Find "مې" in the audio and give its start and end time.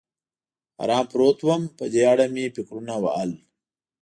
2.33-2.45